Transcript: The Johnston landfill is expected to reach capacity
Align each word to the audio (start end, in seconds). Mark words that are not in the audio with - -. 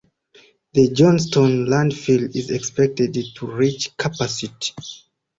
The 0.73 0.89
Johnston 0.89 1.67
landfill 1.67 2.35
is 2.35 2.49
expected 2.49 3.15
to 3.35 3.45
reach 3.45 3.95
capacity 3.97 4.73